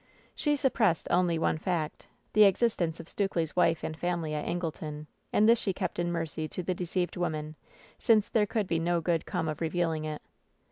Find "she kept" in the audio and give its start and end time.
5.59-5.99